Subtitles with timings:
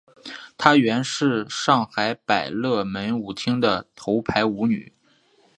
[0.57, 4.91] 她原是上海百乐门舞厅的头牌舞女。